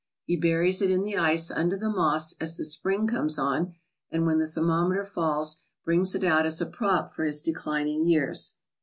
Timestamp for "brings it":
5.85-6.23